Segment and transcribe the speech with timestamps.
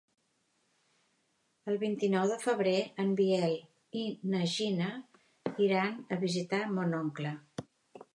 [1.71, 3.53] El vint-i-nou de febrer en Biel
[4.05, 4.89] i na Gina
[5.67, 7.35] iran a visitar mon oncle.